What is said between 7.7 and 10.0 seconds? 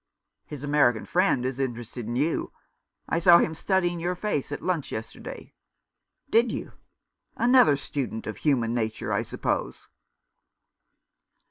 student of human nature, I suppose."